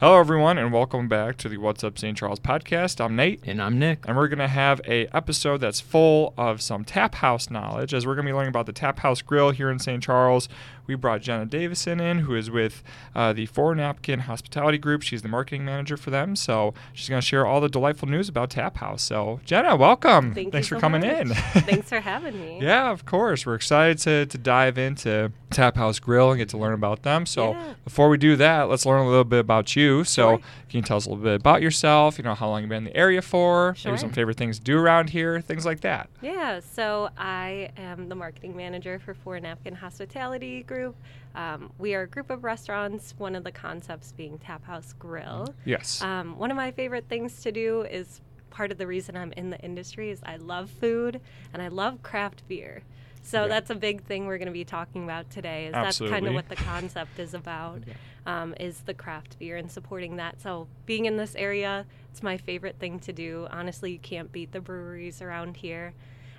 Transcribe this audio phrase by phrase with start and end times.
[0.00, 2.16] Hello, everyone, and welcome back to the What's Up St.
[2.16, 3.04] Charles podcast.
[3.04, 4.04] I'm Nate, And I'm Nick.
[4.06, 8.06] and we're going to have a episode that's full of some tap house knowledge, as
[8.06, 10.00] we're going to be learning about the Tap House Grill here in St.
[10.00, 10.48] Charles.
[10.86, 12.82] We brought Jenna Davison in, who is with
[13.14, 15.02] uh, the Four Napkin Hospitality Group.
[15.02, 18.28] She's the marketing manager for them, so she's going to share all the delightful news
[18.28, 19.02] about Tap House.
[19.02, 20.32] So, Jenna, welcome.
[20.32, 21.10] Thank Thanks you for so coming much.
[21.22, 21.28] in.
[21.34, 22.60] Thanks for having me.
[22.62, 23.44] Yeah, of course.
[23.44, 27.26] We're excited to, to dive into Tap House Grill and get to learn about them.
[27.26, 27.74] So Yeah.
[27.84, 29.87] before we do that, let's learn a little bit about you.
[30.04, 30.38] So Sure.
[30.38, 32.18] can you tell us a little bit about yourself?
[32.18, 33.74] You know, how long you've been in the area for?
[33.76, 33.90] Sure.
[33.92, 36.08] Maybe some favorite things to do around here, things like that.
[36.22, 40.96] Yeah, so I am the marketing manager for Four Napkin Hospitality Group.
[41.34, 45.54] Um, we are a group of restaurants, one of the concepts being Tap House Grill.
[45.64, 46.02] Yes.
[46.02, 49.50] Um, one of my favorite things to do is part of the reason I'm in
[49.50, 51.20] the industry is I love food
[51.52, 52.82] and I love craft beer.
[53.22, 53.48] So Yeah.
[53.48, 55.66] that's a big thing we're going to be talking about today.
[55.66, 57.82] Is that's kind of what the concept is about,
[58.28, 60.38] um, is the craft beer and supporting that.
[60.40, 63.48] So being in this area, it's my favorite thing to do.
[63.50, 65.94] Honestly, you can't beat the breweries around here.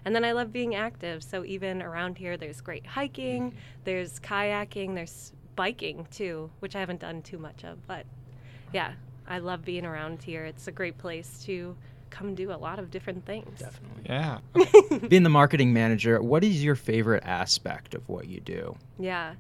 [0.05, 1.23] And then I love being active.
[1.23, 7.01] So even around here, there's great hiking, there's kayaking, there's biking too, which I haven't
[7.01, 7.85] done too much of.
[7.87, 8.05] But
[8.71, 8.93] yeah,
[9.27, 10.45] I love being around here.
[10.45, 11.75] It's a great place to
[12.11, 13.59] come do a lot of different things.
[13.59, 14.03] Definitely.
[14.05, 14.39] yeah.
[15.07, 18.75] Being the marketing manager, what is your favorite aspect of what you do?
[18.97, 19.35] Yeah.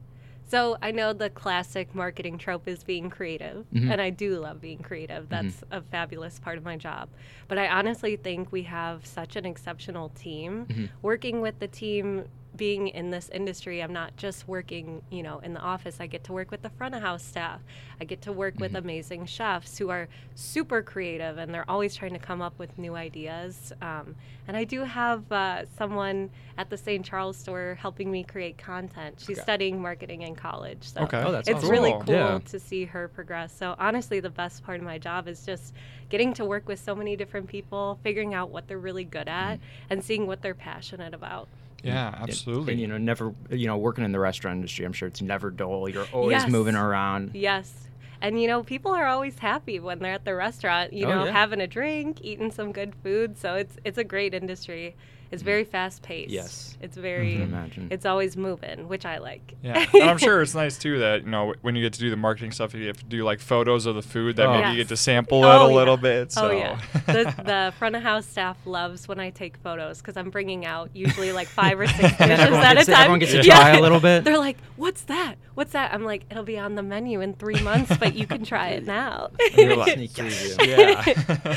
[0.49, 3.91] So I know the classic marketing trope is being creative, Mhm.
[3.91, 5.29] and I do love being creative.
[5.29, 7.07] That's a fabulous part of my job.
[7.47, 10.65] But I honestly think we have such an exceptional team.
[10.65, 10.89] Mhm.
[11.03, 12.25] Working with the team,
[12.59, 15.97] being in this industry, I'm not just working, you know, in the office.
[16.01, 17.61] I get to work with the front of house staff.
[18.01, 22.11] I get to work with amazing chefs who are super creative, and they're always trying
[22.13, 23.71] to come up with new ideas.
[23.81, 24.13] Um,
[24.45, 27.03] and I do have uh, someone at the St.
[27.05, 29.15] Charles store helping me create content.
[29.25, 29.43] She's Okay.
[29.43, 30.83] studying marketing in college.
[30.83, 31.23] So Okay.
[31.25, 31.69] Oh, that's it's awesome.
[31.69, 32.13] really Cool.
[32.13, 32.39] Yeah.
[32.45, 33.55] to see her progress.
[33.55, 35.73] So honestly, the best part of my job is just
[36.09, 39.59] getting to work with so many different people, figuring out what they're really good at,
[39.89, 41.47] and seeing what they're passionate about.
[41.83, 42.73] Yeah, absolutely.
[42.73, 45.49] And, you know, never, you know, working in the restaurant industry, I'm sure it's never
[45.51, 45.87] dull.
[45.89, 46.49] You're always Yes.
[46.51, 47.31] moving around.
[47.33, 47.73] Yes.
[48.21, 51.25] And you know, people are always happy when they're at the restaurant, you Oh, know,
[51.25, 51.31] yeah.
[51.31, 53.37] having a drink, eating some good food.
[53.37, 54.95] So it's it's a great industry.
[55.31, 55.45] It's mm-hmm.
[55.45, 56.31] very fast paced.
[56.31, 56.77] Yes.
[56.81, 57.87] It's very can imagine.
[57.91, 59.53] it's always moving, which I like.
[59.61, 62.09] yeah, and I'm sure it's nice too that you know when you get to do
[62.09, 64.53] the marketing stuff, you have to do like photos of the food that Oh.
[64.53, 66.31] maybe you get to sample Oh, it a oh, little bit.
[66.31, 66.47] So.
[66.49, 70.29] Oh yeah, the, the front of house staff loves when I take photos because I'm
[70.29, 72.91] bringing out usually like five or six dishes And then everyone at a gets to-
[72.93, 73.01] time.
[73.01, 73.55] everyone gets to Yeah.
[73.55, 74.23] try a little bit.
[74.25, 75.35] They're like, "What's that?
[75.53, 78.43] What's that?" I'm like, "It'll be on the menu in three months, but you can
[78.45, 81.55] try it now." And you're like, "Yes." yeah.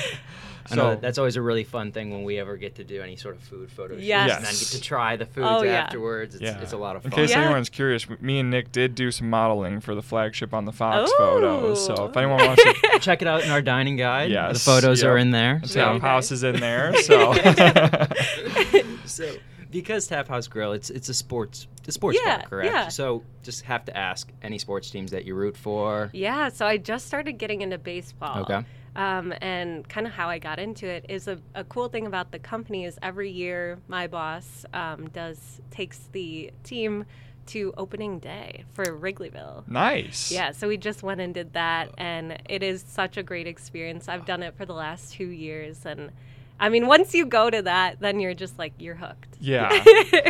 [0.71, 3.17] I know that's always a really fun thing when we ever get to do any
[3.17, 4.37] sort of food photo shoots Yes.
[4.37, 5.73] and then get to try the foods Oh, yeah.
[5.73, 6.35] afterwards.
[6.35, 6.61] It's, Yeah.
[6.61, 7.13] it's a lot of fun.
[7.13, 7.43] In case Yeah.
[7.45, 11.11] anyone's curious, me and Nick did do some modeling for the flagship on the Fox
[11.11, 11.15] Ooh.
[11.19, 11.85] photos.
[11.87, 14.29] So if anyone wants to, Check it out in our dining guide.
[14.31, 15.59] the Yes, photos are in there.
[15.63, 16.93] the So, tap house is in there.
[17.03, 17.33] So
[19.07, 19.33] so
[19.71, 22.73] because Tap House Grill, it's it's a sports a sports Yeah, bar, correct?
[22.73, 22.89] yeah.
[22.89, 26.11] So just have to ask any sports teams that you root for.
[26.13, 28.43] yeah, so I just started getting into baseball.
[28.43, 28.63] Okay.
[28.95, 32.31] Um, and kind of how I got into it is a, a cool thing about
[32.31, 37.07] the company is every year my boss um, does takes the team
[37.47, 39.67] to opening day for Wrigleyville.
[39.69, 40.31] nice.
[40.31, 44.09] Yeah, so we just went and did that, and it is such a great experience.
[44.09, 46.13] I've done it for the last two years, and
[46.61, 49.37] I mean, once you go to that, then you're just like you're hooked.
[49.41, 49.69] Yeah.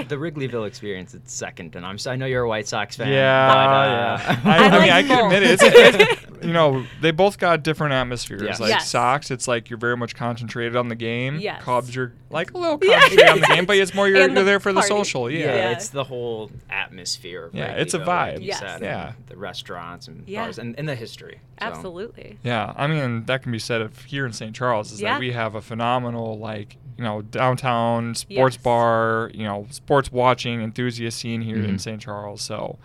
[0.08, 3.08] The Wrigleyville experience, it's second, and I'm so I know you're a White Sox fan.
[3.08, 4.40] Yeah, but, uh, yeah.
[4.44, 5.50] I I, I, mean, like I can admit it.
[5.52, 5.62] It's,
[6.34, 8.42] it's, you know, they both got different atmospheres.
[8.42, 8.60] Yes.
[8.60, 8.88] Like Yes.
[8.88, 11.36] Sox, it's like you're very much concentrated on the game.
[11.38, 11.62] Yes.
[11.62, 13.00] Cubs, you're like a little Yeah.
[13.00, 15.30] concentrated on the game, but it's more you're, the you're there for the social.
[15.30, 15.38] Yeah.
[15.40, 15.70] yeah, Yeah.
[15.70, 17.46] it's the whole atmosphere.
[17.46, 18.40] Of Yeah, it's a Wrigleyville, like vibe.
[18.40, 18.58] you Yes.
[18.60, 19.12] said, Yeah.
[19.28, 20.44] the restaurants and Yeah.
[20.44, 21.40] bars and, and the history.
[21.60, 22.38] So, Absolutely.
[22.42, 24.54] Yeah, I mean that can be said of here in St.
[24.54, 25.12] Charles is Yeah.
[25.14, 28.62] that we have a phenomenal like you know downtown sports Yes.
[28.62, 31.80] bar, you know sports watching enthusiast scene here in Mhm.
[31.80, 32.00] St.
[32.00, 32.42] Charles.
[32.42, 32.78] So,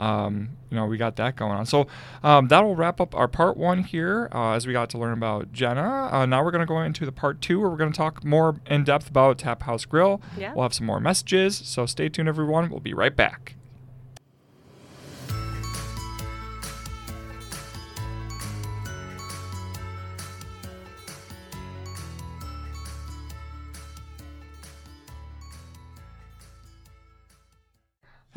[0.00, 1.66] um, you know we got that going on.
[1.66, 1.86] So
[2.22, 5.12] um, that will wrap up our part one here uh, as we got to learn
[5.12, 6.08] about Jenna.
[6.10, 8.24] Uh, now we're going to go into the part two where we're going to talk
[8.24, 10.20] more in depth about Tap House Grill.
[10.36, 10.54] Yeah.
[10.54, 11.56] We'll have some more messages.
[11.56, 12.70] So stay tuned, everyone.
[12.70, 13.56] We'll be right back.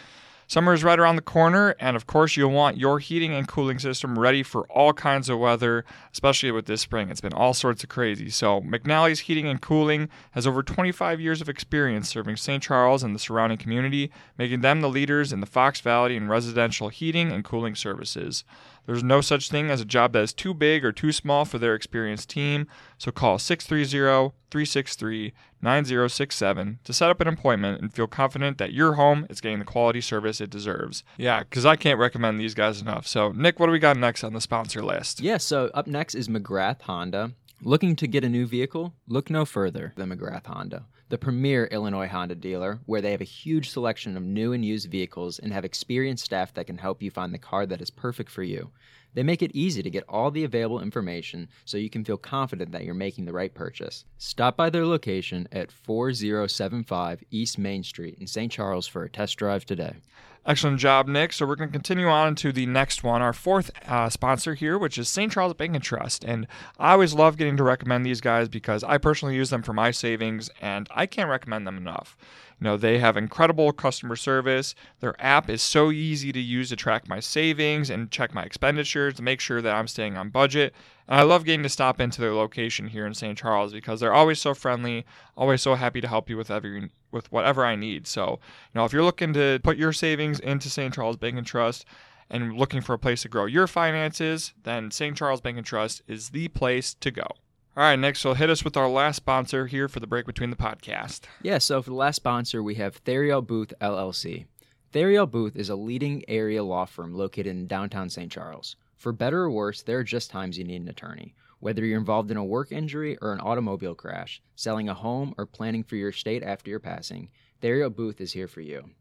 [0.51, 3.79] Summer is right around the corner, and of course, you'll want your heating and cooling
[3.79, 7.09] system ready for all kinds of weather, especially with this spring.
[7.09, 8.29] It's been all sorts of crazy.
[8.29, 12.61] So, McNally's Heating and Cooling has over 25 years of experience serving St.
[12.61, 16.89] Charles and the surrounding community, making them the leaders in the Fox Valley in residential
[16.89, 18.43] heating and cooling services.
[18.85, 21.57] There's no such thing as a job that is too big or too small for
[21.57, 22.67] their experienced team,
[22.97, 28.93] so call 630 363 9067 to set up an appointment and feel confident that your
[28.93, 31.03] home is getting the quality service it deserves.
[31.17, 33.07] Yeah, because I can't recommend these guys enough.
[33.07, 35.21] So, Nick, what do we got next on the sponsor list?
[35.21, 37.33] Yeah, so up next is McGrath Honda.
[37.63, 38.95] Looking to get a new vehicle?
[39.07, 43.23] Look no further than McGrath Honda, the premier Illinois Honda dealer, where they have a
[43.23, 47.11] huge selection of new and used vehicles and have experienced staff that can help you
[47.11, 48.71] find the car that is perfect for you.
[49.13, 52.71] They make it easy to get all the available information so you can feel confident
[52.71, 54.05] that you're making the right purchase.
[54.17, 58.51] Stop by their location at 4075 East Main Street in St.
[58.51, 59.97] Charles for a test drive today.
[60.43, 61.33] Excellent job, Nick.
[61.33, 64.75] So we're going to continue on to the next one, our fourth uh, sponsor here,
[64.75, 65.31] which is St.
[65.31, 66.23] Charles Bank and Trust.
[66.23, 66.47] And
[66.79, 69.91] I always love getting to recommend these guys because I personally use them for my
[69.91, 72.17] savings, and I can't recommend them enough.
[72.59, 74.73] You know, they have incredible customer service.
[74.99, 79.13] Their app is so easy to use to track my savings and check my expenditures
[79.15, 80.73] to make sure that I'm staying on budget.
[81.11, 83.37] I love getting to stop into their location here in St.
[83.37, 85.05] Charles because they're always so friendly,
[85.35, 88.07] always so happy to help you with every with whatever I need.
[88.07, 88.39] So,
[88.73, 90.93] you know, if you're looking to put your savings into St.
[90.93, 91.83] Charles Bank and Trust
[92.29, 95.17] and looking for a place to grow your finances, then St.
[95.17, 97.27] Charles Bank and Trust is the place to go.
[97.75, 100.49] All right, next, we'll hit us with our last sponsor here for the break between
[100.49, 101.21] the podcast.
[101.41, 104.45] Yeah, so for the last sponsor, we have Theriel Booth LLC.
[104.93, 108.31] Theriel Booth is a leading area law firm located in downtown St.
[108.31, 108.75] Charles.
[109.01, 111.33] For better or worse, there are just times you need an attorney.
[111.59, 115.47] Whether you're involved in a work injury or an automobile crash, selling a home, or
[115.47, 117.31] planning for your estate after your passing,
[117.63, 118.91] Theriel Booth is here for you.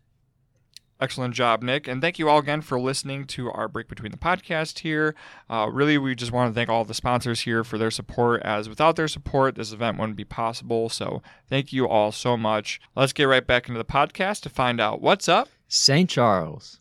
[1.03, 1.85] Excellent job, Nick.
[1.85, 5.15] And thank you all again for listening to our break between the podcast here.
[5.49, 8.69] Uh, really, we just want to thank all the sponsors here for their support, as
[8.69, 10.87] without their support, this event wouldn't be possible.
[10.87, 12.79] So thank you all so much.
[12.95, 15.49] Let's get right back into the podcast to find out what's up.
[15.67, 16.09] St.
[16.09, 16.79] Charles.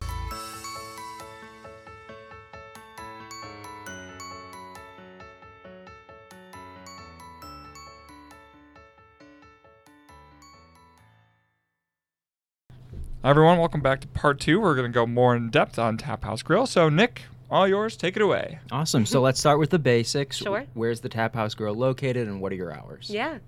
[13.24, 13.58] Hi, everyone.
[13.58, 14.60] Welcome back to part two.
[14.60, 16.66] We're going to go more in depth on Tap House Grill.
[16.66, 17.22] So, Nick,
[17.52, 17.96] all yours.
[17.96, 18.58] Take it away.
[18.72, 19.06] Awesome.
[19.06, 20.38] So let's start with the basics.
[20.38, 20.64] Sure.
[20.74, 23.08] Where's the Tap House Grill located and what are your hours?
[23.08, 23.38] Yeah.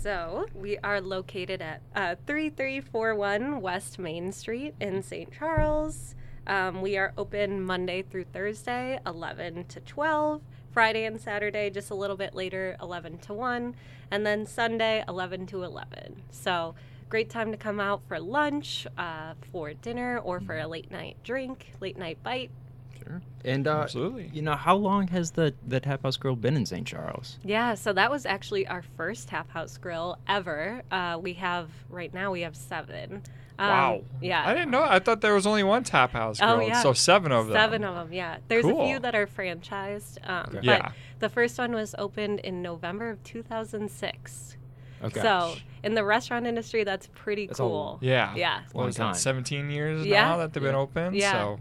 [0.00, 5.32] So we are located at uh, 3341 West Main Street in St.
[5.32, 6.14] Charles.
[6.46, 10.42] Um, we are open Monday through Thursday, 11 to 12.
[10.70, 13.74] Friday and Saturday, just a little bit later, 11 to 1.
[14.12, 16.22] And then Sunday, 11 to 11.
[16.30, 16.76] So
[17.14, 21.16] great time to come out for lunch, uh, for dinner, or for a late night
[21.22, 22.50] drink, late night bite.
[22.98, 23.22] Sure.
[23.44, 24.32] And uh, Absolutely.
[24.32, 26.84] you know, how long has the the Tap House Grill been in St.
[26.84, 27.38] Charles?
[27.44, 30.82] Yeah, so that was actually our first tap house grill ever.
[30.90, 33.22] Uh, we have right now we have seven.
[33.60, 34.00] Um, wow.
[34.20, 34.44] Yeah.
[34.44, 34.82] I didn't know.
[34.82, 36.50] I thought there was only one Tap House Grill.
[36.50, 36.82] Oh, yeah.
[36.82, 37.54] So, seven of them.
[37.54, 38.38] Seven of them, yeah.
[38.48, 40.18] There's a few that are franchised.
[40.28, 40.54] Um, Okay.
[40.56, 40.92] But Yeah.
[41.20, 44.56] the first one was opened in November of 2006.
[45.04, 45.20] Okay.
[45.22, 47.98] So in the restaurant industry, that's pretty That's a- cool.
[48.00, 48.34] Yeah.
[48.34, 48.60] Yeah.
[48.72, 49.12] What Long time.
[49.12, 49.18] that?
[49.18, 50.24] 17 years Yeah.
[50.24, 50.78] now that they've been Yeah.
[50.80, 51.14] open.
[51.14, 51.32] Yeah.
[51.32, 51.58] So,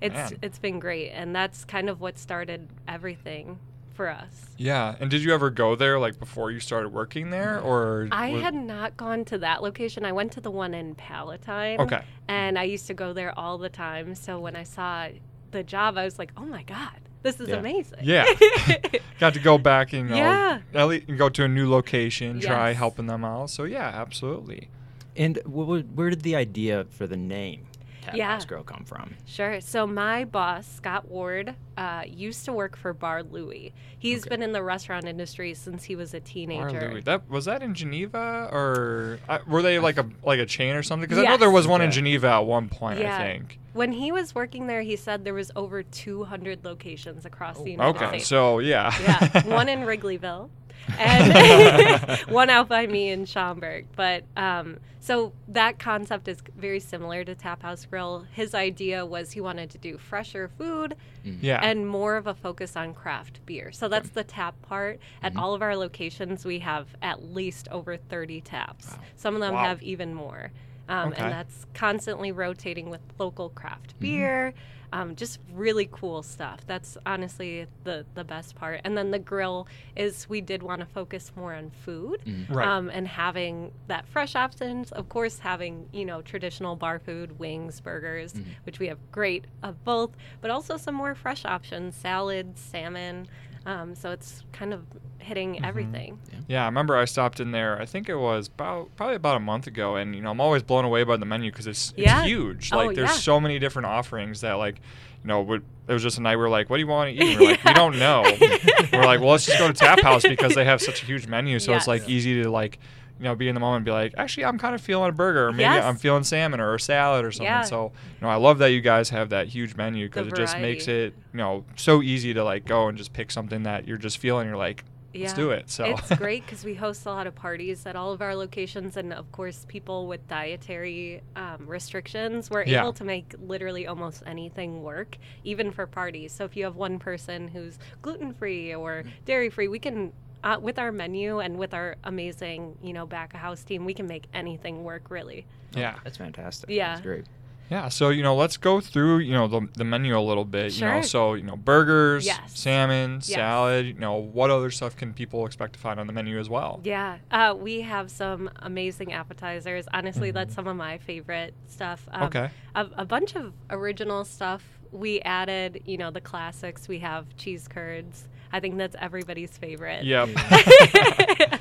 [0.00, 0.38] It's Man.
[0.42, 3.58] it's been great, and that's kind of what started everything
[3.94, 4.46] for us.
[4.56, 4.96] yeah.
[5.00, 8.42] And did you ever go there like before you started working there, or I was-
[8.42, 10.04] had not gone to that location.
[10.04, 11.78] I went to the one in Palatine.
[11.80, 12.02] Okay.
[12.26, 14.14] And I used to go there all the time.
[14.14, 15.08] So when I saw
[15.50, 17.56] the job, I was like, oh my God, this is Yeah.
[17.56, 17.98] amazing.
[18.02, 18.26] Yeah.
[19.20, 20.58] Got to go back and you know, Yeah.
[20.74, 23.50] at least go to a new location, try helping them out.
[23.50, 24.68] So yeah, absolutely.
[25.16, 27.66] And wh- wh- where did the idea for the name?
[28.02, 28.32] Tap Yeah.
[28.32, 29.14] House Grill come from?
[29.26, 29.60] Sure.
[29.60, 33.72] So my boss, Scott Ward, uh, used to work for Bar Louie.
[33.98, 34.30] He's Okay.
[34.30, 36.90] been in the restaurant industry since he was a Bar teenager.
[36.90, 37.00] Louie.
[37.00, 40.82] That was that in Geneva or uh, were they like a like a chain or
[40.82, 41.08] something?
[41.08, 42.98] Because I know there was one in Geneva at one point.
[43.00, 43.16] Yeah.
[43.16, 43.58] I think.
[43.72, 47.96] When he was working there, he said there was over 200 locations across the United
[47.96, 48.26] Okay, States.
[48.26, 48.92] so yeah.
[49.00, 50.50] yeah, one in Wrigleyville,
[50.98, 53.86] and one out by me in Schaumburg.
[53.96, 58.24] But um, so that concept is very similar to Tap House Grill.
[58.32, 61.60] His idea was he wanted to do fresher food yeah.
[61.62, 63.72] and more of a focus on craft beer.
[63.72, 65.00] So that's the tap part.
[65.22, 68.94] At all of our locations, we have at least over 30 taps.
[69.16, 69.64] Some of them Wow.
[69.64, 70.52] have even more.
[70.88, 71.22] Um, Okay.
[71.22, 74.54] And that's constantly rotating with local craft beer.
[74.92, 76.60] Um, just really cool stuff.
[76.66, 78.82] That's honestly the, the best part.
[78.84, 82.20] And then the grill is we did want to focus more on food
[82.50, 82.68] Right.
[82.68, 84.92] um, and having that fresh options.
[84.92, 88.34] Of course, having you know traditional bar food, wings, burgers,
[88.64, 90.10] which we have great of both,
[90.42, 93.28] but also some more fresh options, salads, salmon.
[93.64, 94.84] Um, so it's kind of
[95.18, 96.18] hitting everything.
[96.48, 97.80] Yeah, I remember I stopped in there.
[97.80, 100.62] I think it was about probably about a month ago, and you know I'm always
[100.62, 102.24] blown away by the menu because it's, it's Yeah.
[102.24, 102.70] huge.
[102.72, 103.16] Oh, Like there's yeah.
[103.16, 104.76] so many different offerings that like,
[105.22, 107.16] you know, would, it was just a night we are like, what do you want
[107.16, 107.30] to eat?
[107.32, 108.22] And we're like, we don't know.
[108.92, 111.28] we're like, well, let's just go to Tap House because they have such a huge
[111.28, 112.78] menu, so it's like easy to like.
[113.22, 115.12] You know, be in the moment and be like, actually, I'm kind of feeling a
[115.12, 115.84] burger, or maybe Yes.
[115.84, 117.44] I'm feeling salmon or a salad or something.
[117.46, 117.60] Yeah.
[117.62, 120.58] So, you know, I love that you guys have that huge menu because it just
[120.58, 123.96] makes it, you know, so easy to like go and just pick something that you're
[123.96, 124.48] just feeling.
[124.48, 124.82] You're like,
[125.14, 125.36] let's Yeah.
[125.36, 125.70] do it.
[125.70, 128.96] So It's great because we host a lot of parties at all of our locations,
[128.96, 132.80] and of course, people with dietary um, restrictions, we're Yeah.
[132.80, 136.32] able to make literally almost anything work, even for parties.
[136.32, 140.12] So if you have one person who's gluten free or dairy free, we can.
[140.44, 143.94] Uh, with our menu and with our amazing, you know, back of house team, we
[143.94, 145.46] can make anything work really.
[145.74, 145.98] yeah.
[146.04, 146.68] That's fantastic.
[146.70, 146.90] Yeah.
[146.94, 147.24] That's great.
[147.70, 150.74] Yeah, so you know, let's go through you know the, the menu a little bit.
[150.74, 151.02] You know, Sure.
[151.04, 152.40] so you know, burgers, Yes.
[152.58, 153.26] salmon, Yes.
[153.28, 153.86] salad.
[153.86, 156.80] You know, what other stuff can people expect to find on the menu as well?
[156.84, 159.86] Yeah, uh, we have some amazing appetizers.
[159.94, 162.06] Honestly, that's some of my favorite stuff.
[162.12, 162.50] Um, Okay.
[162.74, 164.62] A, a bunch of original stuff.
[164.90, 166.88] We added, you know, the classics.
[166.88, 168.28] We have cheese curds.
[168.52, 170.04] I think that's everybody's favorite.
[170.04, 170.28] Yep.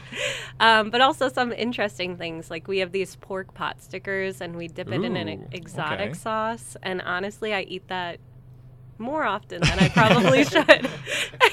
[0.59, 2.51] um, but also some interesting things.
[2.51, 6.13] Like we have these pork pot stickers, and we dip it in an exotic okay.
[6.13, 6.75] sauce.
[6.83, 8.19] And honestly, I eat that
[9.01, 10.89] more often than I probably should.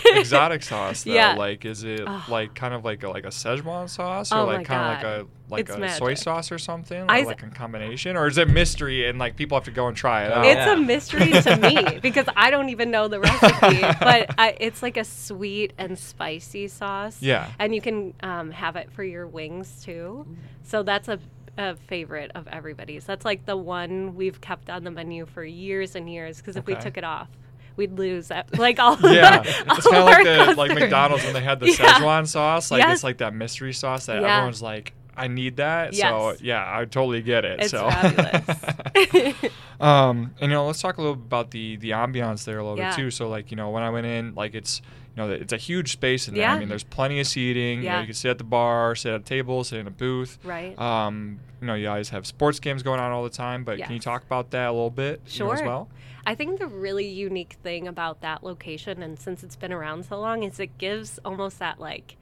[0.04, 1.34] Exotic sauce though, Yeah.
[1.34, 2.24] like is it Oh.
[2.28, 5.02] like kind of like a, like a Szechuan sauce or Oh like my kind of
[5.02, 8.26] like a like It's a soy sauce or something, or s- like a combination, or
[8.26, 10.44] is it mystery and like people have to go and try it out?
[10.44, 10.72] It's yeah.
[10.74, 11.56] a mystery to
[11.92, 15.98] me because I don't even know the recipe, but I, it's like a sweet and
[15.98, 17.22] spicy sauce.
[17.22, 17.48] Yeah.
[17.58, 20.26] And you can um, have it for your wings too.
[20.64, 21.18] So that's a,
[21.58, 23.04] a favorite of everybody's.
[23.04, 26.66] That's like the one we've kept on the menu for years and years because if
[26.66, 27.28] we took it off,
[27.76, 30.74] we'd lose that, like all Yeah, it's kind of like the like.
[30.78, 31.74] McDonald's when they had the Yeah.
[31.74, 32.70] Szechuan sauce.
[32.70, 32.94] Like Yes.
[32.94, 34.36] it's like that mystery sauce that Yeah.
[34.36, 35.94] everyone's like, I need that.
[35.96, 37.58] So yeah, I totally get it.
[37.60, 37.90] It's so.
[37.90, 39.42] fabulous.
[39.80, 42.62] um, and you know, let's talk a little bit about the the ambiance there a
[42.62, 42.90] little Yeah.
[42.90, 43.10] bit too.
[43.10, 44.80] So like you know, when I went in, like it's
[45.18, 46.48] you know, it's a huge space in there.
[46.48, 47.78] I mean, there's plenty of seating.
[47.82, 48.00] You know, Yeah.
[48.00, 50.38] you can sit at the bar, sit at a table, sit in a booth.
[50.44, 50.78] right.
[50.78, 53.64] Um, you know, you guys have sports games going on all the time.
[53.64, 55.66] But can you talk about that a little bit you know, as Sure.
[55.66, 55.88] well?
[56.24, 60.20] I think the really unique thing about that location, and since it's been around so
[60.20, 62.16] long, is it gives almost that like,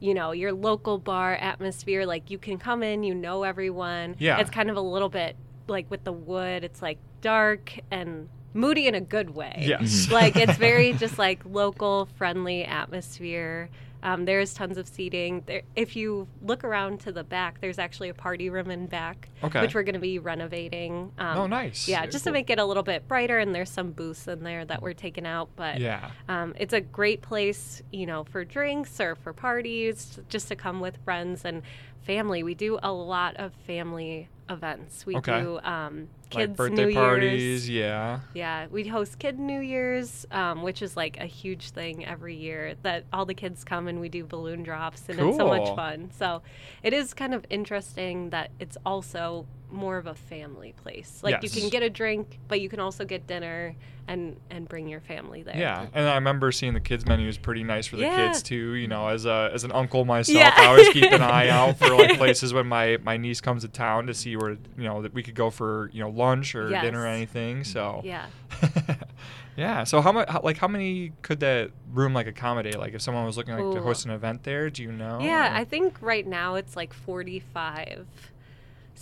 [0.00, 2.04] you know, your local bar atmosphere.
[2.06, 4.16] Like you can come in, you know everyone.
[4.18, 4.38] Yeah.
[4.38, 5.36] It's kind of a little bit
[5.68, 6.64] like with the wood.
[6.64, 9.64] It's like dark and moody in a good way.
[9.66, 10.10] Yes.
[10.12, 13.68] like it's very just like local friendly atmosphere.
[14.04, 15.44] Um, there's tons of seating.
[15.46, 19.28] There, if you look around to the back, there's actually a party room in back,
[19.44, 19.60] Okay.
[19.60, 21.12] which we're going to be renovating.
[21.18, 21.86] Um, oh, nice.
[21.86, 22.32] yeah, Very just cool.
[22.32, 24.92] to make it a little bit brighter, and there's some booths in there that we're
[24.92, 25.50] taking out.
[25.54, 26.10] But Yeah.
[26.28, 30.80] um, it's a great place, you know, for drinks or for parties, just to come
[30.80, 31.62] with friends and
[32.00, 32.42] family.
[32.42, 35.04] We do a lot of family events.
[35.06, 35.40] We Okay.
[35.40, 37.68] do um, Like kids' birthday New parties.
[37.68, 37.70] Year's.
[37.70, 38.20] Yeah.
[38.34, 42.74] Yeah, we host Kid New Year's, um, which is like a huge thing every year.
[42.82, 46.10] That all the kids come and we do balloon drops, and it's so much fun.
[46.12, 46.42] So
[46.82, 51.20] it is kind of interesting that it's also more of a family place.
[51.22, 53.74] Like you can get a drink, but you can also get dinner
[54.08, 55.56] and and bring your family there.
[55.56, 58.16] Yeah, and I remember seeing the kids menu is pretty nice for the Yeah.
[58.28, 58.74] kids too.
[58.74, 60.52] You know, as a as an uncle myself, Yeah.
[60.56, 63.68] I always keep an eye out for like places when my my niece comes to
[63.68, 66.68] town to see where you know that we could go for you know lunch or
[66.68, 67.64] dinner or anything.
[67.64, 68.26] So Yeah.
[69.56, 69.84] yeah.
[69.84, 72.78] So how much like how many could that room like accommodate?
[72.78, 75.18] Like if someone was looking like to host an event there, do you know?
[75.20, 78.06] Yeah, or- I think right now it's like 45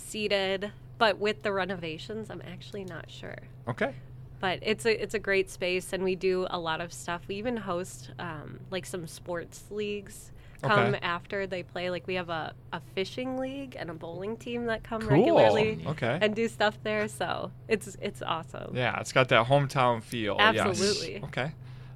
[0.01, 3.37] seated, but with the renovations, I'm actually not sure.
[3.67, 3.93] Okay.
[4.39, 7.21] But it's a it's a great space, and we do a lot of stuff.
[7.27, 10.31] We even host um, like some sports leagues
[10.63, 10.99] come Okay.
[11.03, 11.89] after they play.
[11.91, 15.09] Like we have a, a fishing league and a bowling team that come Cool.
[15.11, 16.17] regularly Okay.
[16.21, 17.07] and do stuff there.
[17.07, 18.75] So it's it's awesome.
[18.75, 20.37] Yeah, it's got that hometown feel.
[20.39, 20.57] yes.
[20.67, 21.23] Absolutely.
[21.25, 21.51] Okay.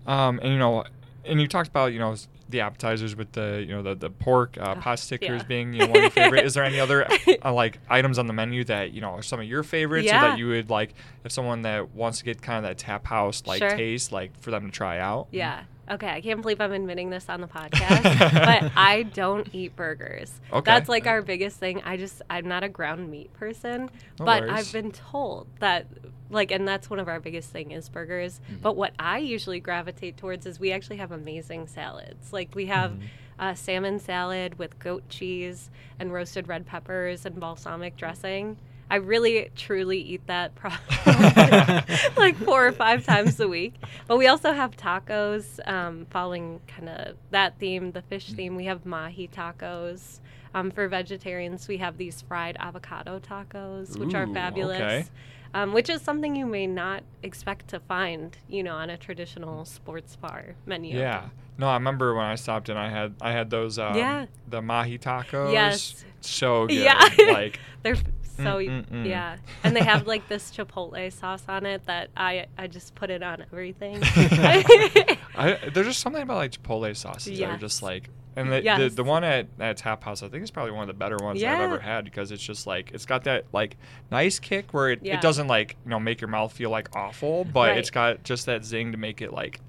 [0.05, 0.83] Um, and you know,
[1.25, 2.15] and you talked about you know
[2.49, 5.47] the appetizers with the you know the the pork uh, Oh, pot stickers yeah.
[5.47, 6.45] being you know one of your favorite.
[6.45, 7.07] Is there any other
[7.43, 10.11] uh, like items on the menu that you know are some of your favorites, or
[10.11, 13.43] that you would like if someone that wants to get kind of that tap house
[13.45, 13.75] like Sure.
[13.75, 15.27] taste, like for them to try out?
[15.31, 15.63] Yeah.
[15.89, 18.01] Okay, I can't believe I'm admitting this on the podcast,
[18.33, 20.31] but I don't eat burgers.
[20.51, 20.61] Okay.
[20.71, 21.79] That's like our biggest thing.
[21.83, 24.53] I just I'm not a ground meat person, No but worries.
[24.67, 25.85] I've been told that
[26.35, 28.39] like and that's one of our biggest thing is burgers.
[28.61, 32.31] But what I usually gravitate towards is we actually have amazing salads.
[32.31, 32.93] Like we have
[33.39, 38.57] uh, salmon salad with goat cheese and roasted red peppers and balsamic dressing.
[38.89, 40.77] I really truly eat that probably
[42.17, 43.73] like four or five times a week.
[44.07, 48.55] But we also have tacos, um, following kind of that theme, the fish theme.
[48.55, 50.19] We have mahi tacos.
[50.53, 54.79] Um, for vegetarians, we have these fried avocado tacos, which are fabulous.
[54.79, 55.05] okay.
[55.55, 59.63] Um, which is something you may not expect to find, you know, on a traditional
[59.63, 60.99] sports bar menu.
[60.99, 61.29] Yeah.
[61.57, 64.25] No, I remember when I stopped and I had I had those um, Yeah.
[64.49, 65.53] the mahi tacos.
[65.53, 66.03] Yes.
[66.19, 66.75] So good.
[66.83, 66.99] Yeah.
[67.31, 69.07] like They're so Mm, mm, mm.
[69.07, 73.09] yeah, and they have like this chipotle sauce on it that I I just put
[73.09, 73.99] it on everything.
[74.03, 78.63] I, there's just something about like Chipotle sauces that are just like, and the, the,
[78.63, 78.93] Yes.
[78.95, 81.41] the one at, at Tap House, I think is probably one of the better ones
[81.43, 83.77] I've ever had because it's just like it's got that like
[84.11, 85.15] nice kick where it, Yeah.
[85.15, 87.77] it doesn't like you know make your mouth feel like awful, but Right.
[87.77, 89.59] it's got just that zing to make it like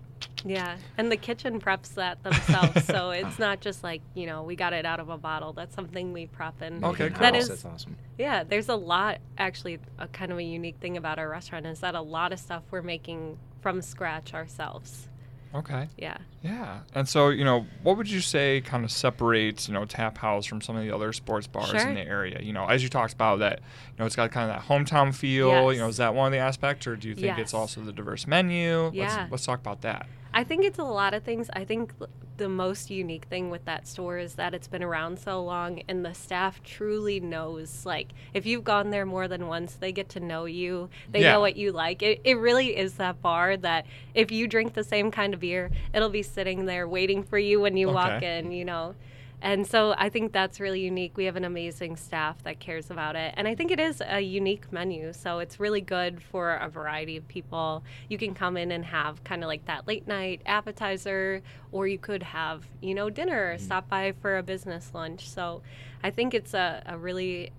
[0.45, 4.55] yeah, and the kitchen preps that themselves, so it's not just like you know we
[4.57, 5.53] got it out of a bottle.
[5.53, 7.41] That's something we prep and Okay, that cool.
[7.41, 7.97] is That's awesome.
[8.19, 8.43] yeah.
[8.45, 9.79] There's a lot actually.
[9.99, 12.63] A kind of a unique thing about our restaurant is that a lot of stuff
[12.71, 15.09] we're making from scratch ourselves.
[15.55, 16.19] okay, Yeah.
[16.47, 16.81] Yeah.
[16.95, 20.47] And so you know, what would you say kind of separates you know Tap House
[20.47, 21.81] from some of the other sports bars Sure.
[21.89, 22.41] in the area?
[22.41, 25.15] You know, as you talked about that, you know, it's got kind of that hometown
[25.15, 25.73] feel.
[25.73, 27.93] You know, is that one of the aspects, or do you think it's also the
[27.93, 28.91] diverse menu?
[28.95, 29.17] Yeah.
[29.19, 30.07] Let's, let's talk about that.
[30.35, 31.49] I think it's a lot of things.
[31.55, 31.95] I think
[32.37, 36.05] the most unique thing with that store is that it's been around so long and
[36.05, 40.21] the staff truly knows like if you've gone there more than once, they get to
[40.21, 40.91] know you.
[41.11, 41.33] They Yeah.
[41.33, 42.03] know what you like.
[42.03, 45.71] It, it really is that bar that if you drink the same kind of beer,
[45.95, 48.95] it'll be sitting there waiting for you when you walk in, you know.
[49.41, 51.17] And so I think that's really unique.
[51.17, 53.35] We have an amazing staff that cares about it.
[53.37, 55.13] And I think it is a unique menu.
[55.13, 57.85] So it's really good for a variety of people.
[58.09, 61.99] You can come in and have kind of like that late night appetizer, or you
[61.99, 65.29] could have, you know, dinner or stop by for a business lunch.
[65.29, 65.63] So
[66.03, 67.51] I think it's a, a really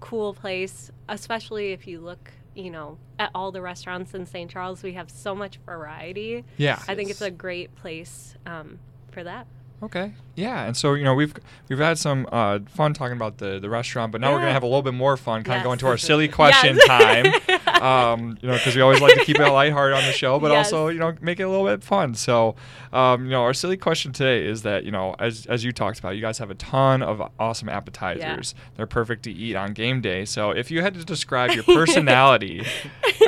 [0.00, 2.32] cool place, especially if you look.
[2.54, 4.50] You know, at all the restaurants in St.
[4.50, 6.44] Charles, we have so much variety.
[6.56, 6.82] Yeah.
[6.88, 8.78] I think it's a great place um,
[9.12, 9.46] for that.
[9.82, 10.12] Okay.
[10.36, 11.34] Yeah, and so you know we've
[11.68, 14.62] we've had some uh, fun talking about the, the restaurant, but now we're gonna have
[14.62, 15.64] a little bit more fun, kind of Yes.
[15.64, 16.86] going to our silly question Yes.
[16.86, 17.32] time.
[17.80, 20.50] Um, you know, because we always like to keep it lighthearted on the show, but
[20.50, 20.66] Yes.
[20.70, 22.14] also you know make it a little bit fun.
[22.14, 22.54] So,
[22.92, 25.98] um, you know, our silly question today is that you know as as you talked
[25.98, 28.54] about, you guys have a ton of awesome appetizers.
[28.76, 30.26] They're perfect to eat on game day.
[30.26, 32.66] So, if you had to describe your personality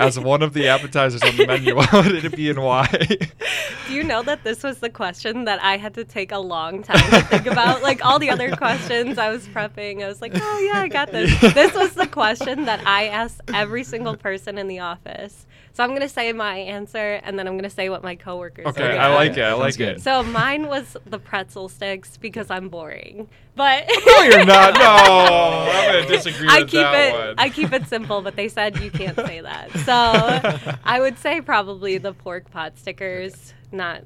[0.01, 2.87] as one of the appetizers on the menu, what would it be and why?
[3.89, 6.83] Do you know that this was the question that I had to take a long
[6.83, 7.83] time to think about?
[7.83, 11.11] Like all the other questions I was prepping, I was like, oh yeah, I got
[11.11, 11.33] this.
[11.53, 15.47] This was the question that I asked every single person in the office.
[15.75, 18.15] So I'm going to say my answer and then I'm going to say what my
[18.15, 19.43] coworkers okay, are I like it.
[19.43, 20.03] I like it.
[20.03, 23.29] So mine was the pretzel sticks because I'm boring.
[23.55, 24.75] But No, you're not.
[24.83, 27.35] No, I'm gonna disagree I with keep that it one.
[27.39, 29.71] I keep it simple, but they said you can't say that.
[29.83, 33.53] So I would say probably the pork pot stickers.
[33.71, 34.05] Not.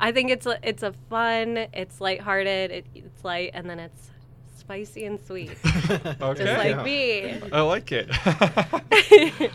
[0.00, 1.66] I think it's a it's a fun.
[1.72, 2.70] It's lighthearted.
[2.70, 4.10] It, it's light, and then it's
[4.66, 6.44] spicy and sweet, Okay.
[6.44, 6.82] just like Yeah.
[6.82, 7.40] me.
[7.52, 8.10] I like it.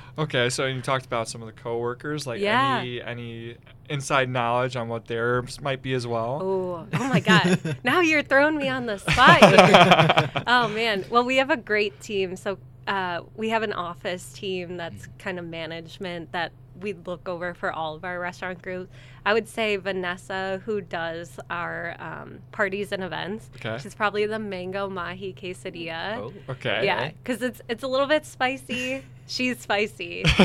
[0.17, 2.25] okay, so you talked about some of the coworkers.
[2.25, 2.79] Like Yeah.
[2.79, 3.57] any any
[3.89, 6.39] inside knowledge on what theirs might be as well.
[6.41, 7.77] Oh, oh my God!
[7.83, 10.43] now you're throwing me on the spot.
[10.47, 14.77] Oh man well we have a great team so uh, we have an office team
[14.77, 18.89] that's kind of management that we look over for all of our restaurant groups
[19.25, 23.77] i would say vanessa who does our um, parties and events Okay.
[23.81, 26.33] she's probably the mango mahi quesadilla Oh.
[26.49, 26.81] Okay.
[26.85, 30.23] yeah because it's it's a little bit spicy she's spicy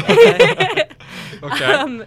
[1.43, 1.65] Okay.
[1.65, 2.05] um,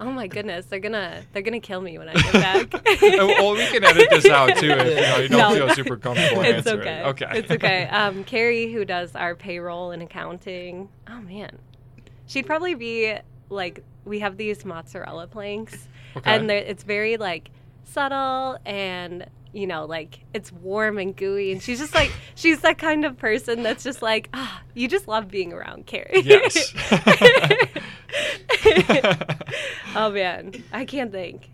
[0.00, 2.82] Oh my goodness, they're gonna they're gonna kill me when I get back.
[3.02, 5.66] Oh, well, we can edit this out too if you, know, you don't No.
[5.66, 6.88] feel super comfortable it's answering.
[6.88, 7.02] okay.
[7.04, 7.38] Okay.
[7.38, 7.84] It's okay.
[7.86, 11.56] Um, Carrie, who does our payroll and accounting, oh man,
[12.26, 13.14] she'd probably be
[13.52, 16.34] like we have these mozzarella planks, Okay.
[16.34, 17.50] and it's very like
[17.84, 22.78] subtle and you know like it's warm and gooey, and she's just like she's that
[22.78, 26.22] kind of person that's just like ah, you just love being around Carrie.
[26.22, 26.72] Yes.
[29.94, 31.50] oh man, I can't think.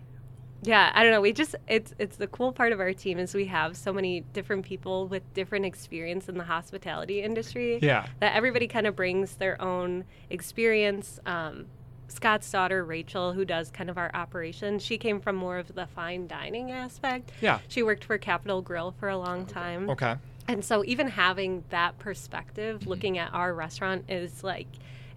[0.61, 1.21] Yeah, I don't know.
[1.21, 4.21] We just it's it's the cool part of our team is we have so many
[4.33, 7.79] different people with different experience in the hospitality industry.
[7.81, 8.07] yeah.
[8.19, 11.17] That everybody kind of brings their own experience.
[11.25, 11.67] Um,
[12.09, 15.87] Scott's daughter Rachel, who does kind of our operation, she came from more of the
[15.87, 17.31] fine dining aspect.
[17.41, 17.59] Yeah.
[17.67, 19.89] She worked for Capital Grille for a long time.
[19.89, 20.15] Okay.
[20.47, 24.67] And so even having that perspective, looking at our restaurant is like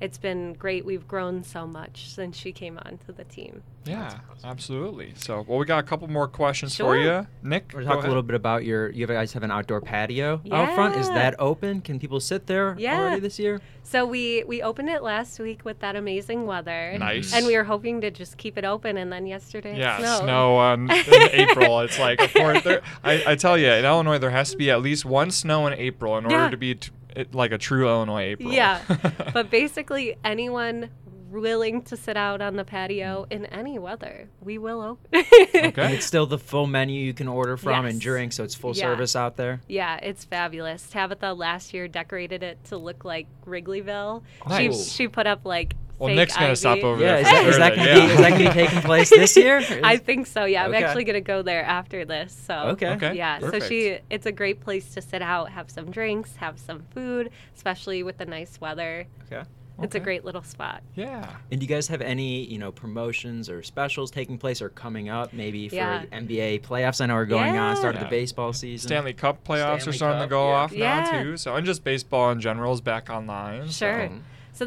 [0.02, 0.84] it's been great.
[0.84, 3.62] We've grown so much since she came onto the team.
[3.84, 5.12] Yeah, absolutely.
[5.16, 7.72] So, well, we got a couple more questions for you, Nick.
[7.74, 8.90] We're go talk a little bit about your.
[8.90, 10.96] You guys have an outdoor patio out front.
[10.96, 11.80] Is that open?
[11.80, 12.98] Can people sit there Yeah.
[12.98, 13.60] already this year?
[13.82, 16.96] So we we opened it last week with that amazing weather.
[16.98, 17.34] Nice.
[17.34, 20.22] And we were hoping to just keep it open and then yesterday Yeah, snowed.
[20.22, 21.80] snow on in April.
[21.80, 24.70] It's like, of course, there, I, I tell you, in Illinois, there has to be
[24.70, 26.50] at least one snow in April in order Yeah.
[26.50, 28.52] to be t- it, like a true Illinois April.
[28.52, 28.80] Yeah.
[29.34, 30.90] but basically anyone
[31.32, 35.24] willing to sit out on the patio in any weather, we will open.
[35.54, 35.94] And okay.
[35.94, 38.82] it's still the full menu you can order from and drink, so it's full Yeah.
[38.84, 39.60] service out there.
[39.68, 40.88] Yeah, it's fabulous.
[40.88, 44.22] Tabitha last year decorated it to look like Wrigleyville.
[44.48, 44.84] Nice.
[44.84, 47.20] She she put up like Well, fake Nick's gonna stop over Yeah, there.
[47.20, 48.06] is for that, is that gonna be yeah.
[48.12, 49.62] is gonna be taking place this year?
[49.84, 50.44] I think so.
[50.44, 52.32] Yeah, I'm actually gonna go there after this.
[52.46, 52.88] So Okay.
[52.94, 53.14] Okay.
[53.14, 53.62] yeah, perfect.
[53.64, 57.30] so she it's a great place to sit out, have some drinks, have some food,
[57.54, 59.06] especially with the nice weather.
[59.30, 59.42] Okay.
[59.80, 60.82] It's a great little spot.
[60.94, 61.28] Yeah.
[61.50, 65.08] And do you guys have any, you know, promotions or specials taking place or coming
[65.08, 65.32] up?
[65.32, 66.04] Maybe for Yeah.
[66.12, 67.00] NBA playoffs.
[67.00, 67.74] I know are going on.
[67.76, 68.04] Start of Yeah.
[68.08, 68.86] the baseball season.
[68.88, 70.54] Stanley Cup playoffs are Stanley starting to go yeah.
[70.54, 71.36] off now too.
[71.36, 73.68] So and just baseball in general is back online.
[73.70, 74.08] Sure.
[74.08, 74.12] So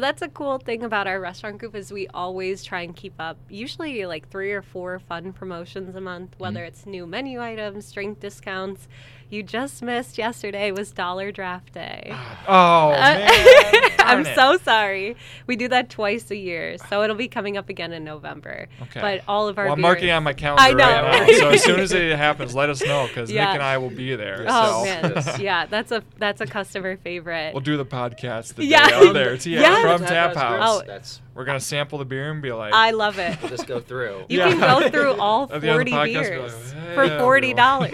[0.00, 3.38] that's a cool thing about our restaurant group is we always try and keep up
[3.48, 6.66] usually like three or four fun promotions a month, whether Mm-hmm.
[6.68, 8.88] it's new menu items, drink discounts.
[9.28, 12.14] You just missed yesterday was Dollar Draft Day.
[12.48, 13.90] Oh Uh, man.
[13.98, 14.36] I'm it.
[14.36, 15.16] so sorry.
[15.48, 18.68] We do that twice a year, so it'll be coming up again in November.
[18.82, 19.00] Okay.
[19.00, 20.84] But all of our Well, I'm marking on my calendar I know.
[21.02, 21.32] right now.
[21.40, 23.46] So as soon as it happens, let us know because Yeah.
[23.46, 24.44] Nick and I will be there.
[24.48, 24.84] Oh so.
[24.84, 27.52] man, yeah, that's a that's a customer favorite.
[27.52, 28.88] We'll do the podcast the Yeah.
[28.88, 29.36] day out there.
[29.36, 29.50] too.
[29.50, 29.82] Yeah, Yes.
[29.98, 30.82] from Tap House.
[30.82, 30.86] Oh.
[30.86, 33.38] That's We're gonna sample the beer and be like, I love it.
[33.42, 34.24] we'll just go through.
[34.28, 34.48] You Yeah.
[34.50, 36.94] can go through all At the end of the 40 podcast, be like, beers "Hey,
[36.94, 37.90] for forty dollars.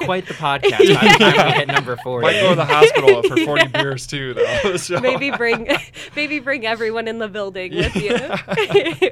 [0.00, 0.78] Quite the podcast.
[0.78, 2.20] by the time we hit number four.
[2.20, 4.76] might go to the hospital for 40 beers too, though.
[4.76, 5.00] So.
[5.00, 5.68] maybe bring
[6.16, 9.10] maybe bring everyone in the building with you.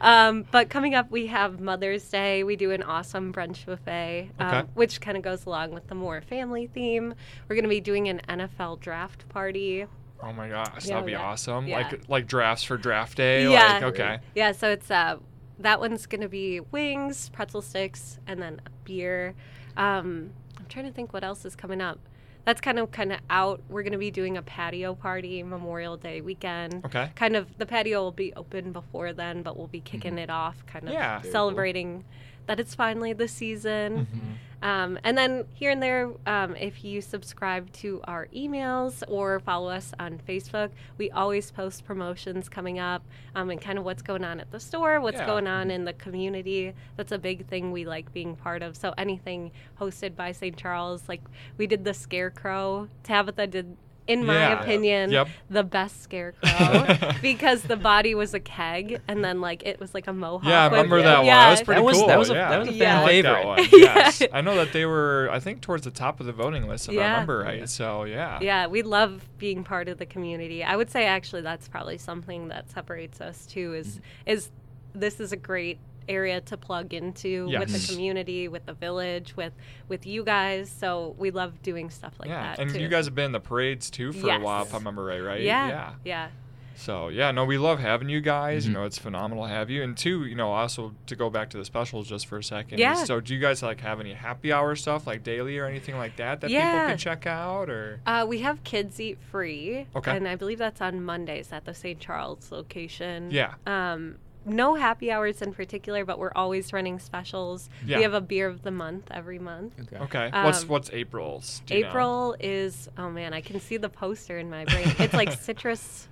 [0.00, 2.44] um, but coming up, we have Mother's Day.
[2.44, 4.68] We do an awesome brunch buffet, um, Okay.
[4.74, 7.14] which kind of goes along with the more family theme.
[7.48, 9.86] We're going to be doing an NFL draft party.
[10.22, 11.22] Oh my gosh, Yeah, that'd be yeah.
[11.22, 11.66] awesome.
[11.66, 11.76] Yeah.
[11.78, 13.44] Like like drafts for draft day.
[13.50, 13.74] Yeah.
[13.74, 14.18] Like okay.
[14.34, 15.18] Yeah, so it's uh,
[15.60, 19.34] that one's going to be wings, pretzel sticks, and then a beer.
[19.76, 21.98] Um, I'm trying to think what else is coming up.
[22.44, 23.60] That's kind of kind of out.
[23.68, 26.84] We're going to be doing a patio party Memorial Day weekend.
[26.86, 27.10] Okay.
[27.14, 30.64] Kind of the patio will be open before then, but we'll be kicking it off,
[30.66, 30.98] kind of Mm-hmm.
[30.98, 31.20] Yeah.
[31.20, 32.04] Very cool.
[32.48, 34.08] That it's finally the season.
[34.12, 34.30] Mm-hmm.
[34.60, 39.68] Um, and then here and there, um, if you subscribe to our emails or follow
[39.70, 43.04] us on Facebook, we always post promotions coming up
[43.36, 45.26] um, and kind of what's going on at the store, what's Yeah.
[45.26, 46.74] going on in the community.
[46.96, 48.76] That's a big thing we like being part of.
[48.76, 50.56] So anything hosted by St.
[50.56, 51.22] Charles, like
[51.56, 53.76] we did the Scarecrow, Tabitha did.
[54.08, 54.60] In my Yeah.
[54.62, 55.28] opinion, Yep.
[55.50, 60.06] the best scarecrow because the body was a keg and then like it was like
[60.06, 60.48] a mohawk.
[60.48, 61.26] Yeah, I remember that one.
[61.26, 62.06] Yeah, That was pretty That was- cool.
[62.08, 62.48] that was a- yeah.
[62.48, 63.46] that was a fan I like that favorite.
[63.46, 63.58] one.
[63.72, 63.94] Yeah.
[63.94, 64.22] Yes.
[64.32, 66.98] I know that they were, I think, towards the top of the voting list, if
[66.98, 67.68] I remember right.
[67.68, 68.38] So, yeah.
[68.40, 70.64] Yeah, we love being part of the community.
[70.64, 74.30] I would say actually that's probably something that separates us too is Mm-hmm.
[74.30, 74.50] is
[74.94, 79.52] this is a great area to plug into with the community, with the village, with
[79.88, 80.70] with you guys.
[80.70, 82.42] So we love doing stuff like yeah.
[82.42, 82.80] that and too.
[82.80, 85.20] you guys have been in the parades too for a while, if I remember right,
[85.20, 85.40] right?
[85.40, 85.92] yeah, Yeah.
[86.04, 86.28] yeah,
[86.76, 88.62] So yeah, no, we love having you guys.
[88.64, 88.72] Mm-hmm.
[88.72, 89.82] You know, it's phenomenal to have you.
[89.82, 92.78] And two, you know, also to go back to the specials just for a second.
[92.78, 92.94] Yeah.
[93.04, 96.16] So do you guys like have any happy hour stuff like daily or anything like
[96.16, 98.00] that that people can check out or?
[98.06, 100.16] Uh, we have kids eat free, Okay.
[100.16, 101.98] and I believe that's on Mondays at the St.
[101.98, 103.30] Charles location.
[103.30, 103.54] Yeah.
[103.66, 104.16] Um,
[104.48, 107.68] no happy hours in particular, but we're always running specials.
[107.86, 107.98] Yeah.
[107.98, 109.74] We have a beer of the month every month.
[109.80, 109.96] Okay.
[109.96, 110.30] Okay.
[110.44, 111.62] what's Um, what's April's?
[111.66, 111.88] Do you know?
[111.88, 114.94] April is oh man, I can see the poster in my brain.
[114.98, 116.08] It's like citrus.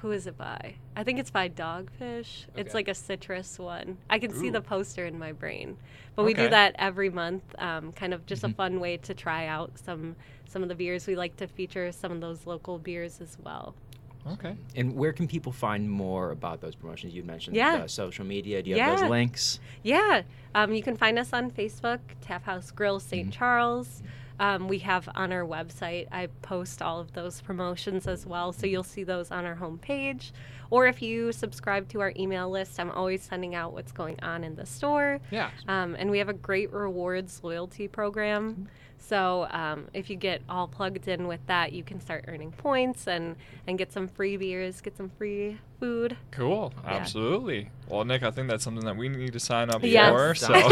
[0.00, 0.76] who is it by?
[0.94, 2.44] I think it's by Dogfish.
[2.56, 3.98] It's like a citrus one.
[4.08, 5.76] I can see the poster in my brain.
[6.14, 6.44] But we Okay.
[6.44, 7.42] do that every month.
[7.58, 8.50] Um, kind of just Mhm.
[8.52, 10.14] a fun way to try out some
[10.46, 11.06] some of the beers.
[11.06, 13.74] We like to feature some of those local beers as well.
[14.26, 14.56] Okay.
[14.76, 17.56] And where can people find more about those promotions you mentioned?
[17.56, 17.78] Yeah.
[17.78, 18.62] The social media.
[18.62, 19.60] Do you have those links?
[19.82, 20.22] Yeah,
[20.54, 24.02] um, you can find us on Facebook, Tap House Grill saint Charles.
[24.40, 28.52] Um, we have on our website, I post all of those promotions as well.
[28.52, 30.30] So you'll see those on our homepage.
[30.70, 34.44] Or if you subscribe to our email list, I'm always sending out what's going on
[34.44, 35.18] in the store.
[35.30, 35.50] Yeah.
[35.66, 38.68] Um, and we have a great rewards loyalty program.
[38.98, 43.06] So um, if you get all plugged in with that, you can start earning points
[43.06, 46.16] and, and get some free beers, get some free food.
[46.30, 46.72] Cool.
[46.84, 46.90] Yeah.
[46.94, 47.70] Absolutely.
[47.88, 50.10] Well, Nick, I think that's something that we need to sign up Yes.
[50.10, 50.34] for.
[50.34, 50.64] Sounds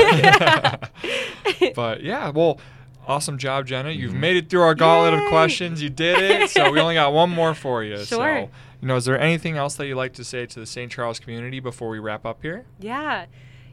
[1.63, 2.61] So, but yeah, well,
[3.07, 3.91] awesome job, Jenna.
[3.91, 5.81] You've made it through our gauntlet of questions.
[5.83, 6.51] You did it.
[6.51, 7.99] So we only got one more for you.
[7.99, 8.39] So, Sure.
[8.41, 10.91] you know, is there anything else that you'd like to say to the St.
[10.93, 12.67] Charles community before we wrap up here?
[12.81, 13.27] Yeah.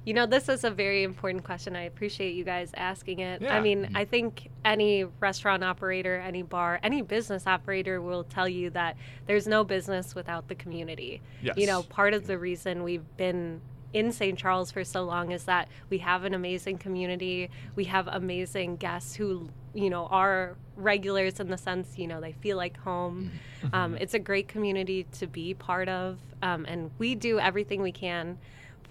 [0.05, 1.75] You know, this is a very important question.
[1.75, 3.41] I appreciate you guys asking it.
[3.41, 3.55] Yeah.
[3.55, 8.69] I mean, I think any restaurant operator, any bar, any business operator will tell you
[8.71, 11.21] that there's no business without the community.
[11.41, 11.57] Yes.
[11.57, 13.61] You know, part of the reason we've been
[13.93, 14.37] in St.
[14.37, 17.49] Charles for so long is that we have an amazing community.
[17.75, 22.31] We have amazing guests who, you know, are regulars in the sense, you know, they
[22.33, 23.31] feel like home.
[23.71, 26.19] Um, it's a great community to be part of.
[26.41, 28.37] Um, and we do everything we can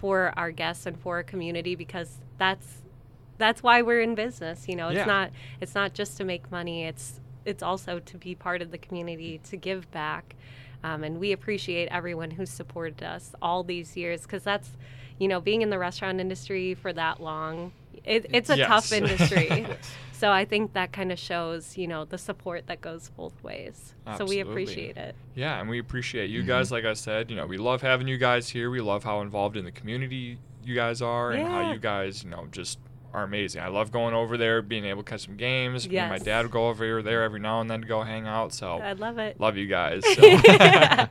[0.03, 2.81] for our guests and for our community because that's
[3.37, 4.67] that's why we're in business.
[4.67, 5.05] You know, it's Yeah.
[5.05, 6.83] not it's not just to make money.
[6.83, 10.35] It's it's also to be part of the community to give back.
[10.83, 14.71] Um, and we appreciate everyone who's supported us all these years because that's,
[15.19, 17.71] you know, being in the restaurant industry for that long,
[18.03, 18.99] it, it's a tough Yes.
[20.23, 20.27] industry.
[20.27, 23.93] So I think that kind of shows, you know, the support that goes both ways.
[24.17, 25.15] So we appreciate it.
[25.35, 26.47] Yeah, and we appreciate you mm-hmm.
[26.47, 26.71] guys.
[26.71, 28.69] Like I said, you know, we love having you guys here.
[28.69, 32.29] We love how involved in the community you guys are, and how you guys, you
[32.29, 32.79] know, just
[33.13, 33.61] are amazing.
[33.61, 35.87] I love going over there, being able to catch some games.
[35.87, 38.25] Me and my dad would go over there every now and then to go hang
[38.25, 38.53] out.
[38.53, 39.39] So I love it.
[39.39, 40.03] love you guys.
[40.15, 40.21] So.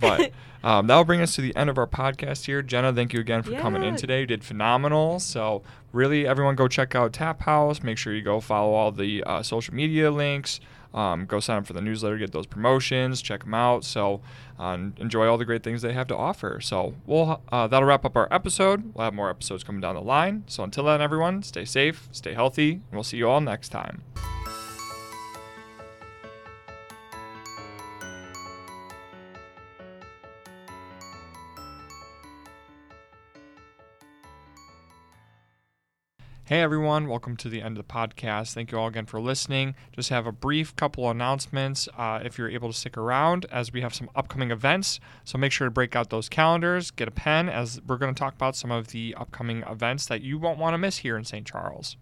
[0.00, 2.62] but um, that'll bring us to the end of our podcast here.
[2.62, 4.20] Jenna, thank you again for coming in today.
[4.20, 5.18] You did phenomenal.
[5.20, 7.82] So really, everyone go check out Tap House.
[7.82, 10.60] Make sure you go follow all the uh, social media links.
[10.94, 13.84] Um, go sign up for the newsletter, get those promotions, check them out.
[13.84, 14.20] So
[14.58, 16.60] uh, enjoy all the great things they have to offer.
[16.60, 18.94] So we'll uh, that'll wrap up our episode.
[18.94, 20.44] We'll have more episodes coming down the line.
[20.46, 24.02] So until then, everyone, stay safe, stay healthy, and we'll see you all next time.
[36.52, 38.52] Hey everyone, welcome to the end of the podcast.
[38.52, 39.74] Thank you all again for listening.
[39.90, 43.80] Just have a brief couple announcements uh, if you're able to stick around as we
[43.80, 45.00] have some upcoming events.
[45.24, 48.18] So make sure to break out those calendars, get a pen as we're going to
[48.18, 51.24] talk about some of the upcoming events that you won't want to miss here in
[51.24, 51.46] St.
[51.46, 51.96] Charles.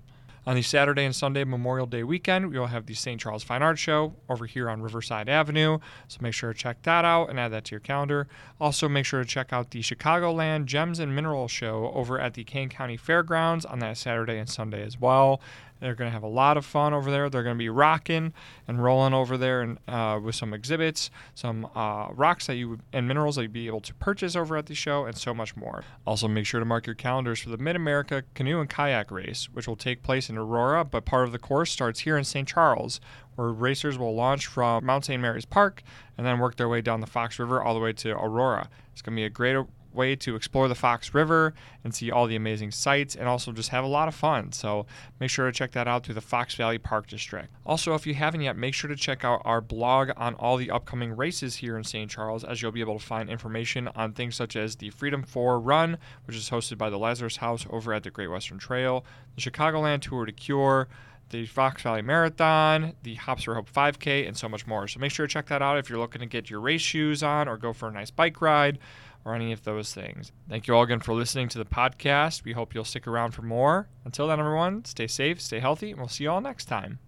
[0.50, 3.20] On the Saturday and Sunday Memorial Day weekend, we will have the St.
[3.20, 5.78] Charles Fine Arts Show over here on Riverside Avenue.
[6.08, 8.26] So make sure to check that out and add that to your calendar.
[8.60, 12.42] Also, make sure to check out the Chicagoland Gems and Minerals Show over at the
[12.42, 15.40] Kane County Fairgrounds on that Saturday and Sunday as well.
[15.80, 17.28] They're going to have a lot of fun over there.
[17.30, 18.32] They're going to be rocking
[18.68, 23.08] and rolling over there and uh, with some exhibits, some uh, rocks that you and
[23.08, 25.84] minerals that you'd be able to purchase over at the show, and so much more.
[26.06, 29.48] Also, make sure to mark your calendars for the Mid America Canoe and Kayak Race,
[29.52, 32.46] which will take place in Aurora, but part of the course starts here in St.
[32.46, 33.00] Charles,
[33.36, 35.20] where racers will launch from Mount St.
[35.20, 35.82] Mary's Park
[36.18, 38.68] and then work their way down the Fox River all the way to Aurora.
[38.92, 39.56] It's going to be a great
[39.92, 43.70] way to explore the Fox River and see all the amazing sights and also just
[43.70, 44.52] have a lot of fun.
[44.52, 44.86] So
[45.18, 47.48] make sure to check that out through the Fox Valley Park District.
[47.64, 50.70] Also, if you haven't yet, make sure to check out our blog on all the
[50.70, 52.10] upcoming races here in St.
[52.10, 55.60] Charles, as you'll be able to find information on things such as the Freedom 4
[55.60, 59.40] Run, which is hosted by the Lazarus House over at the Great Western Trail, the
[59.40, 60.88] Chicagoland Tour to Cure,
[61.30, 64.88] the Fox Valley Marathon, the Hops for Hope 5K, and so much more.
[64.88, 67.22] So make sure to check that out if you're looking to get your race shoes
[67.22, 68.78] on or go for a nice bike ride
[69.24, 70.32] or any of those things.
[70.48, 72.44] Thank you all again for listening to the podcast.
[72.44, 73.88] We hope you'll stick around for more.
[74.04, 76.98] Until then, everyone, stay safe, stay healthy, and we'll see you all next time.